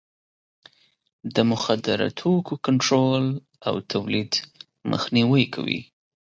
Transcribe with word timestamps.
د 1.35 1.37
مخدره 1.51 2.07
توکو 2.19 2.53
کنټرول 2.65 3.25
او 3.67 3.75
تولید 3.91 4.31
مخنیوی 4.91 5.43
کوي. 5.53 5.81